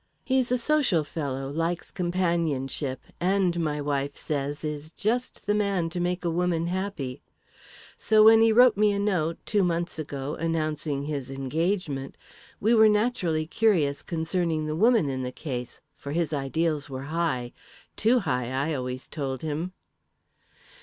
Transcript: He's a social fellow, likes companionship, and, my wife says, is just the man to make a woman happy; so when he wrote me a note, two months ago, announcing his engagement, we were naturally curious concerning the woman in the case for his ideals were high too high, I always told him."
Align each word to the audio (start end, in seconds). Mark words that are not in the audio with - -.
He's 0.25 0.51
a 0.51 0.57
social 0.57 1.03
fellow, 1.03 1.47
likes 1.51 1.91
companionship, 1.91 3.03
and, 3.19 3.59
my 3.59 3.79
wife 3.79 4.17
says, 4.17 4.63
is 4.63 4.89
just 4.89 5.45
the 5.45 5.53
man 5.53 5.91
to 5.91 5.99
make 5.99 6.25
a 6.25 6.31
woman 6.31 6.65
happy; 6.65 7.21
so 7.99 8.23
when 8.23 8.41
he 8.41 8.51
wrote 8.51 8.75
me 8.75 8.93
a 8.93 8.97
note, 8.99 9.37
two 9.45 9.63
months 9.63 9.99
ago, 9.99 10.33
announcing 10.33 11.03
his 11.03 11.29
engagement, 11.29 12.17
we 12.59 12.73
were 12.73 12.89
naturally 12.89 13.45
curious 13.45 14.01
concerning 14.01 14.65
the 14.65 14.75
woman 14.75 15.07
in 15.07 15.21
the 15.21 15.31
case 15.31 15.81
for 15.95 16.13
his 16.13 16.33
ideals 16.33 16.89
were 16.89 17.03
high 17.13 17.53
too 17.95 18.21
high, 18.21 18.49
I 18.51 18.73
always 18.73 19.07
told 19.07 19.43
him." 19.43 19.71